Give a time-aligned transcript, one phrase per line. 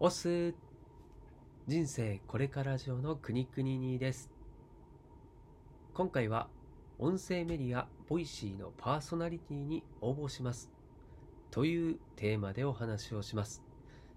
[0.00, 0.54] オス
[1.68, 4.28] 人生これから上の国々ににです。
[5.94, 6.48] 今回は
[6.98, 10.72] 音声メディア Voicy のパーソナリティに応募します。
[11.52, 13.62] というテーマでお話をします。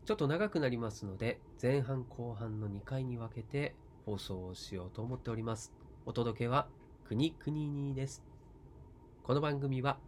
[0.06, 3.76] ちょっと長くなりますので前半後半の2回に分けて
[4.08, 5.74] 放送をしようと思っております。
[6.08, 6.68] お届けは
[7.08, 8.24] 国々にです。
[9.22, 10.00] この番組は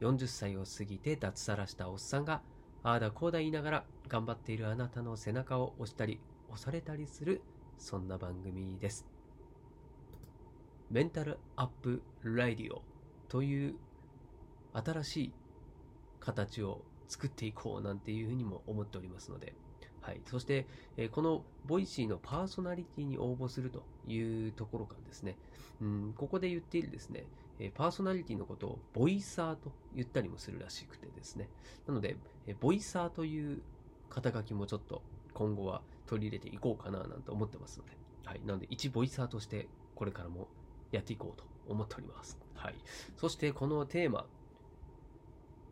[0.00, 2.42] 40歳を過ぎて脱サラしたおっさんが
[2.82, 6.20] ああだこうだ言いながら頑張っているあなたの背中を押したり
[6.50, 7.40] 押されたりする
[7.78, 9.06] そんな番組です
[10.90, 12.82] メンタルアップライディオ
[13.30, 13.74] という
[14.74, 15.32] 新しい
[16.20, 19.54] 形を作っていこうなんていうふうにも思っておりますので、
[20.02, 20.20] はい。
[20.26, 25.36] そして、え、この Voicy のパーソナリティに応募するというところからですね、
[25.80, 27.24] うん、ここで言っているですね、
[27.58, 31.48] えパーソナリティのことをボイサーと言ったりもするらしくてですね。
[31.86, 33.62] なので、えボイサーという
[34.12, 35.02] 肩書きもちょっと
[35.32, 37.92] 今後は取り入れていこうかななんて思ってますので、
[38.24, 38.40] はい。
[38.44, 40.48] なので、一ボイサーとしてこれからも
[40.90, 42.38] やっていこうと思っております。
[42.54, 42.74] はい。
[43.16, 44.26] そしてこのテーマ、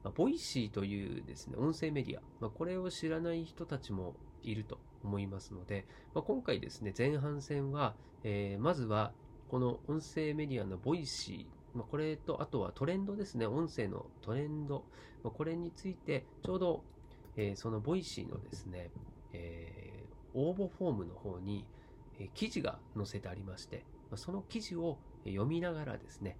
[0.02, 9.12] まあ、ボイシーというですね、音声メディア、まあ、これを知らない人たちもいると思いますので、まあ、今回ですね、前半戦は、えー、まずは
[9.48, 14.84] この音声メディアのボイシー、まあ、これと、あとはトレンドですね、音声のトレンド、
[15.22, 16.84] まあ、これについて、ちょうど、
[17.40, 18.90] えー、その Voicy のですね、
[19.32, 21.64] えー、応募フォームの方に、
[22.18, 23.84] えー、記事が載せてありまして、
[24.16, 26.36] その記事を読みながらですね、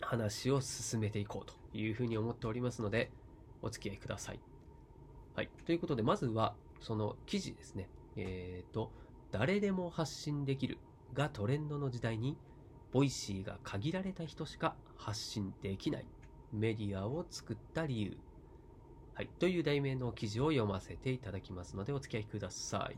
[0.00, 3.10] 話を進めていこうというふうに思っておりますので、
[3.60, 4.40] お付き合いください。
[5.34, 5.50] はい。
[5.66, 7.88] ということで、まずは、その記事ですね。
[8.16, 8.92] えっ、ー、と、
[9.32, 10.78] 誰でも発信できる
[11.12, 12.36] がトレンドの時代に、
[12.92, 16.06] Voicy が限られた人しか発信できない
[16.52, 18.16] メディアを作った理由。
[19.20, 19.28] はい。
[19.38, 22.96] という題名の記事を読ませていただきますのでお付き合いください。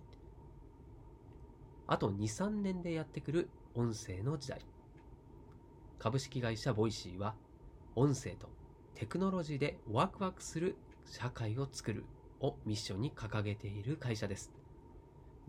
[1.88, 4.60] あと2、3年でやってくる音声の時代。
[5.98, 7.34] 株式会社 Voicy は、
[7.96, 8.48] 音声と
[8.94, 10.76] テクノロジーでワクワクする
[11.06, 12.04] 社会を作る
[12.38, 14.52] をミッションに掲げている会社です。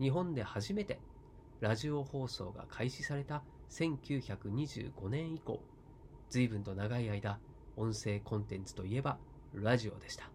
[0.00, 0.98] 日本で初めて
[1.60, 5.60] ラジオ放送が開始された1925年以降、
[6.30, 7.38] 随分と長い間、
[7.76, 9.18] 音声コンテンツといえば
[9.52, 10.33] ラジオでした。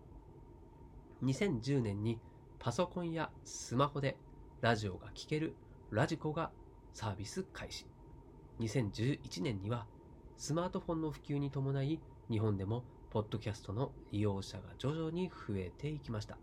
[1.24, 2.20] 2010年に
[2.60, 4.18] パソコンやスマホで
[4.62, 5.56] ラジオが聴ける
[5.92, 6.52] ラジコが
[6.94, 7.86] サービス開始。
[8.60, 9.86] 2011年には
[10.38, 16.38] スマートフォンの普及に伴い日本でもポッドキャストの利用者が徐々に増えていきました。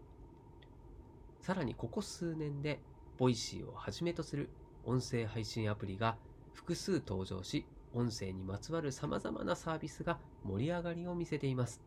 [1.40, 2.80] さらにここ数年で
[3.18, 4.50] Voicy をはじめとする
[4.84, 6.16] 音声配信アプリが
[6.52, 11.80] 複数登場し、音声にまつわる様々なサービスが盛り上がりを見せています。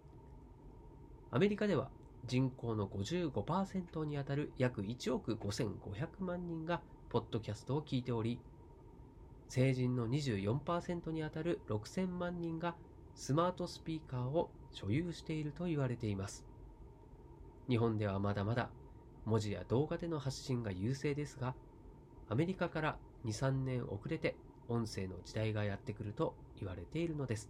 [1.31, 1.89] アメリカでは
[2.25, 8.39] 人口の55%にあたる約1億5500万人がポッドキャストを聞いており、
[9.47, 12.75] 成人の24%にあたる6000万人が
[13.15, 16.45] スマートスピーカーを所有していると言われています。
[17.67, 18.69] 日本ではまだまだ
[19.25, 21.55] 文字や動画での発信が優勢ですが、
[22.29, 24.35] アメリカから2、3年遅れて
[24.67, 27.49] 音声の時代がやってくると言われているのです。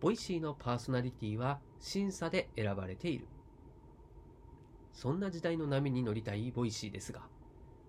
[0.00, 3.26] Voicy のパーソナリティは審査で選ばれている。
[4.92, 7.22] そんな時代の波に乗りたい Voicy ですが、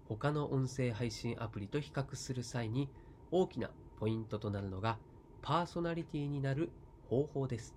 [0.08, 2.90] 他の音声配信アプリと比較する際に
[3.32, 3.70] 大きな
[4.00, 4.98] ポイントとなるのが
[5.42, 6.72] パーソナリティになる
[7.10, 7.76] 方法です。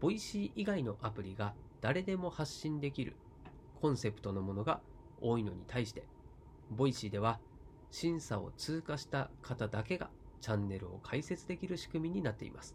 [0.00, 3.14] Voicy 以外のアプリが誰でも発信できる
[3.80, 4.80] コンセプトのものが
[5.20, 6.04] 多いのに対して、
[6.70, 7.38] Voicy では
[7.90, 10.10] 審査を通過した方だけが
[10.40, 12.74] チャンネルを開設できる仕組みになっています。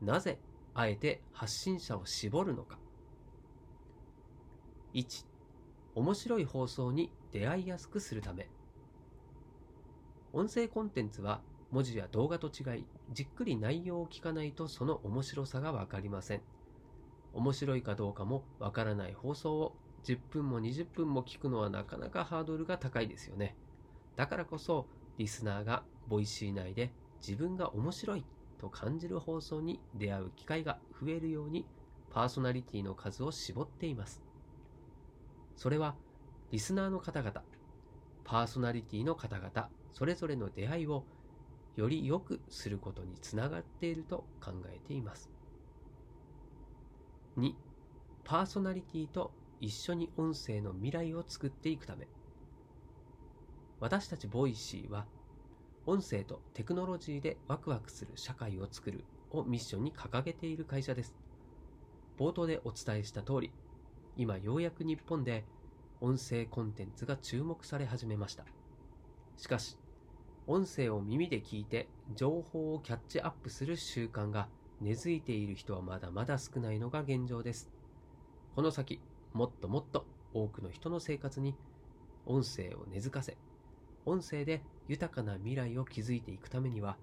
[0.00, 0.38] なぜ
[0.74, 2.78] あえて発信者を絞るのか。
[4.94, 5.26] 1、
[5.94, 8.48] 面白い放送に出会いやすくするため。
[10.32, 16.42] 音声コンテンツは文字や動画と違い、じっくり内容を聞かないとその面白さがわかりません。
[17.32, 23.56] 面白いかどうかもわからない放送を10分も20分も聞くのはなかなかハードルが高いですよね。
[24.16, 24.86] だからこそ、
[25.18, 28.24] リスナーが Voicy 内で自分が面白い
[28.60, 31.64] と感じる放送に出会う機会が増えるように、
[32.10, 34.22] パーソナリティの数を絞っています。
[35.56, 35.94] それは、
[36.50, 37.42] リスナーの方々、
[38.24, 41.04] パーソナリティの方々、それぞれの出会いを
[41.76, 45.30] より良くすることにつながっていると考えています。
[47.36, 47.54] 2、
[48.24, 52.06] パーソナリティと一緒に音声の未来を作っていくため
[53.78, 55.06] 私たち Voicy は
[55.86, 61.14] 音声とテクノロジーでワクワクする社会を作るをミッションに掲げている会社です
[62.20, 63.50] 冒頭でお伝えした通り、
[64.14, 65.46] 今ようやく日本で
[66.02, 68.44] 音声コンテンツが注目され始めました。
[69.38, 69.78] しかし、
[70.46, 74.48] 音声を耳で聞いて情報をキャッチアップする習慣が
[74.82, 77.70] 根付いている人はまだまだ少ないのが現状です。
[78.54, 79.00] この先、
[79.32, 80.04] もっともっと
[80.34, 81.54] 多くの人の生活に
[82.26, 83.38] 音声を根付かせ、
[84.04, 84.60] 音声で
[84.90, 86.96] 豊かな未来を築いていくためには、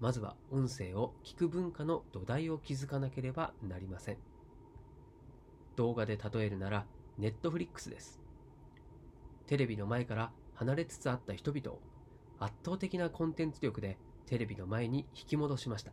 [0.00, 4.16] まずは音声を聞く文化の土台を築かなければなりません。
[5.76, 6.86] 動画で例えるなら、
[7.18, 8.22] ネットフリックスです。
[9.46, 11.80] テレビの前から離れつつあった人々を
[12.38, 15.92] 圧倒的なコンテンツ力でテレビの前に引き戻しました。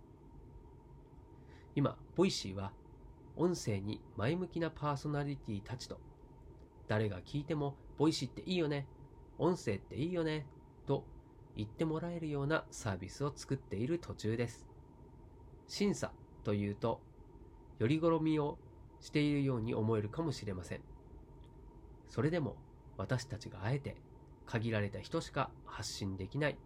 [1.76, 2.72] 今、 Voicy は
[3.36, 6.00] 音声に前向きなパーソナリティたちと
[6.88, 8.88] 誰が聞いても Voicy っていいよね、
[9.38, 10.46] 音声っていいよね、
[10.86, 11.04] と
[11.58, 14.66] 言ってもらえるようなサービスを作っている途中です。
[15.68, 16.14] 審査
[16.44, 17.02] というと、
[17.80, 18.58] 選り好みを
[19.02, 20.82] しているように思えるかもしれません。
[22.08, 22.56] それでも
[22.98, 23.96] 私たちがあえて
[24.46, 26.58] 限られた人しか発信できない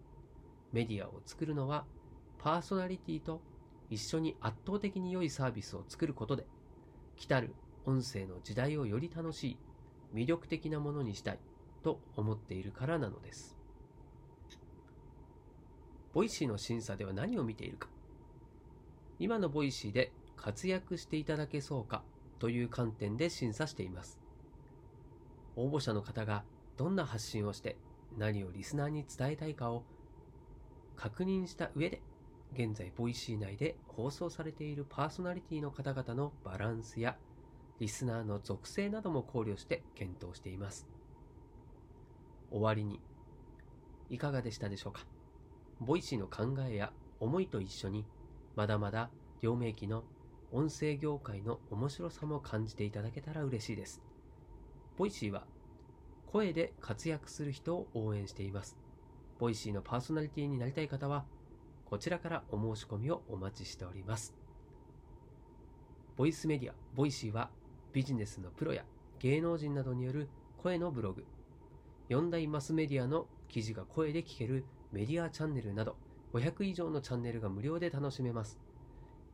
[0.72, 1.84] メディアを作るのは
[2.38, 3.40] パーソナリティと
[3.90, 6.46] 一緒に圧倒的に良いサービスを作ることで
[7.16, 7.54] 来たる
[7.84, 9.58] 音声の時代をより楽しい
[10.14, 11.38] 魅力的なものにしたい
[11.82, 13.61] と思っているからなのです。
[16.12, 17.88] Voicyの審査では何を見ているか
[19.18, 22.02] 今の Voicyで活躍していただけそうか
[22.38, 24.18] という観点で審査しています。
[25.54, 26.44] 応募者の方が
[26.76, 27.76] どんな発信をして
[28.18, 29.84] 何をリスナーに伝えたいかを
[30.96, 32.02] 確認した上で
[32.54, 37.16] 現在 Voicy内で放送されているパーソナリティの方々のバランスや
[37.78, 40.86] リスナーの属性なども考慮して検討しています。
[42.50, 43.00] 終わりに、
[44.10, 45.06] いかがでしたでしょうか？
[45.82, 48.04] Voicyの考えや思いと一緒に、
[48.54, 50.04] まだまだ黎明期の
[50.52, 54.00] 音声業界の面白さも感じていただけたら嬉しいです。
[54.96, 55.44] Voicyは
[56.26, 58.76] 声で活躍する人を応援しています。
[59.38, 61.24] Voicyのパーソナリティになりたい方は、
[61.84, 64.34] こちらからお申し込みをお待ちしております。
[66.16, 67.50] ボイスメディア、 Voicyは
[67.92, 68.84] ビジネスのプロや
[69.18, 70.28] 芸能人などによる
[70.58, 71.24] 声のブログ、
[72.08, 75.96] 4大マスメディアの記事が声で聞けるメディアチャンネルなど
[76.34, 78.58] 500以上のチャンネルが無料で楽しめます。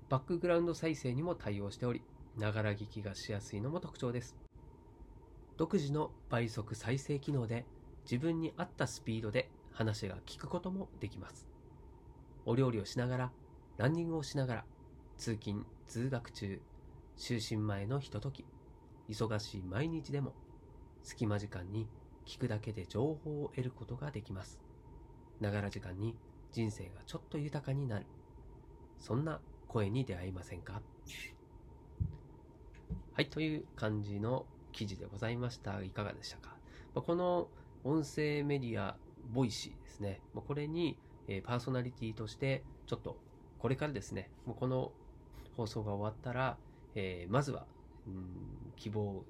[0.08, 2.00] バックグラウンド再生にも対応しており、
[2.36, 4.36] ながら聞きがしやすいのも特徴です。
[5.56, 7.64] 独自の倍速再生機能で
[8.08, 11.46] 自分に合ったスピードで話が聞くこともできます。
[12.46, 13.32] お料理をしながら、
[13.76, 14.64] ランニングをしながら、
[15.16, 16.62] 通勤、通学中、
[17.18, 18.44] 就寝前のひととき、
[19.08, 20.32] 忙しい毎日でも、
[21.02, 21.88] 隙間時間に
[22.26, 24.67] 聞くだけで情報を得ることができます。
[25.40, 26.16] ながら時間に
[26.52, 28.06] 人生がちょっと豊かになる。
[28.98, 30.80] そんな声に出会いませんか？
[33.12, 35.82] はい、という感じの記事でございました。
[35.82, 36.56] いかがでしたか？
[36.94, 37.48] この
[37.84, 38.96] 音声メディア、
[39.32, 40.20] Voicyですね。
[40.34, 40.98] これに
[41.44, 43.18] パーソナリティとして、ちょっと
[43.58, 44.92] これからですね、この
[45.56, 46.56] 放送が終わったら、
[46.94, 47.66] えー、まずは、
[48.06, 49.22] うん、希望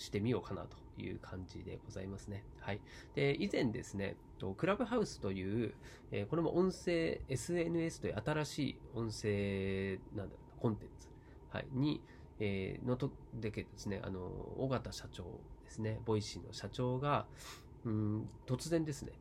[0.00, 2.42] してみようかなという感じでございますね。
[2.60, 2.80] はい。
[3.14, 4.16] で、以前ですね、
[4.56, 5.74] クラブハウスという、
[6.10, 11.08] え、これも音声、SNS という新しい音声、なんだろう、コンテンツ、
[11.50, 12.00] はい、に、
[12.38, 14.20] えー、のときにですね、あの、
[14.56, 15.24] 緒方社長
[15.64, 17.26] ですね、 Voicyの社長が、
[17.84, 19.12] うん、突然ですね、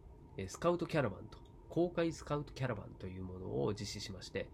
[0.48, 1.38] スカウトキャラバンと、
[1.68, 4.48] 公開スカウトキャラバンというものを実施しまして、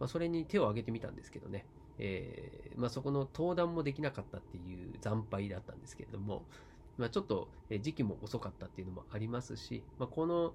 [0.00, 1.66] まあ、それに手を挙げてみたんですけどね、
[1.98, 6.44] えー、まあ、そこの登壇もできなかったっていう惨敗だったんですけれども、
[6.96, 7.48] まあ、ちょっと
[7.80, 10.54] 時期も遅かったっていうのもありますし、まあ、この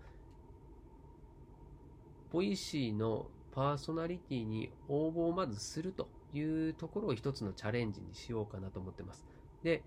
[2.32, 9.26] Voicyのパーソナリティに応募をまずするというところを一つのチャレンジにしようかなと思ってます。
[9.62, 9.84] で、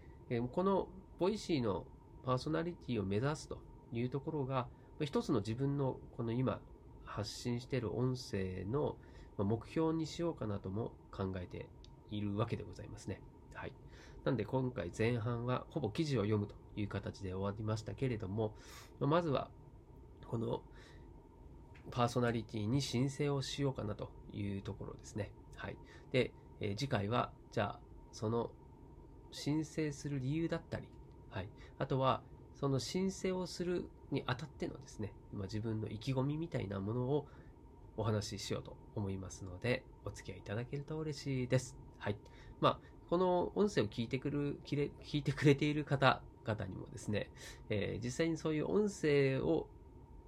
[0.53, 0.87] この
[1.19, 1.85] Voicyの
[2.25, 3.59] パーソナリティを目指すと
[3.93, 4.69] いうところが、
[5.01, 6.61] 一つの自分のこの今
[7.05, 8.97] 発信している音声の
[9.45, 11.67] 目標にしようかなとも考えて
[12.11, 13.21] いるわけでございますね。
[13.55, 13.73] はい。
[14.25, 18.53] なんで今回前半はほぼ記事を読むという形で終わりましたけれども、
[19.01, 19.51] まずは
[20.27, 20.61] この
[21.91, 25.31] パーソナリティに申請をしようかなというところですね。
[25.55, 25.77] はい。
[26.13, 27.81] で、えー、次回は、じゃあ、
[28.13, 28.51] その
[29.31, 30.89] 申請する理由だったり、
[31.31, 31.49] はい。
[31.79, 32.23] あとは、
[32.55, 37.27] その申請をするにあたってのですね、まあ、自分の意気込みみたいなものを
[37.97, 41.79] お話ししようと思いますので、お付き合いいただけると嬉しいです。
[41.99, 42.17] はい。
[42.61, 47.31] まあ、この音声を聞いてくる、聞いてくれている方々にもですね、
[47.69, 49.69] えー、実際にそういう音声を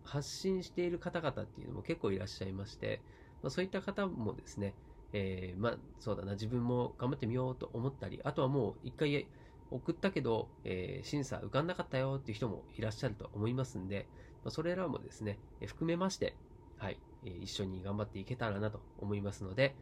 [0.02, 3.02] 発信している方々っていうのも結構いらっしゃいまして、
[3.42, 4.74] まあ、そういった方もですね、
[5.12, 9.28] えーまあそうだな、自分も頑張ってみようと思ったり、あとはもう一回
[9.70, 14.08] 送ったけど、えー審査受かんなかったよっていう人もいらっしゃると思いますんで、
[14.44, 16.38] まあそれらもですね、えー含めまして、
[16.78, 19.74] はい、え一緒に頑張っていけたらなと思いますので、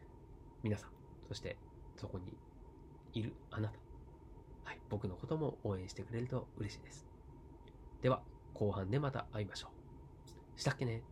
[0.63, 0.91] 皆さん、
[1.29, 1.57] そして
[1.97, 2.37] そこに
[3.13, 3.79] いるあなた、
[4.65, 7.07] はい、僕のことも応援してくれると嬉しいです。
[8.03, 8.23] では、
[8.55, 9.69] 後半でまた会いましょ
[10.57, 10.61] う。
[10.61, 11.07] したっけね